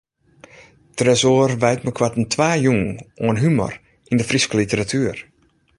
[0.97, 3.73] Tresoar wijt meikoarten twa jûnen oan humor
[4.09, 5.17] yn de Fryske literatuer.